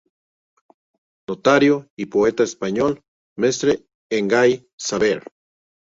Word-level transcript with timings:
Notario 1.29 1.87
y 1.95 2.07
poeta 2.07 2.41
español, 2.41 3.01
Mestre 3.37 3.85
en 4.11 4.27
Gai 4.27 4.67
Saber. 4.75 5.21